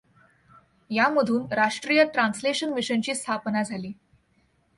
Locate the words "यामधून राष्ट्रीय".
0.91-2.03